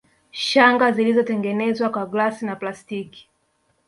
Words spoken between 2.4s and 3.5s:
na plastiki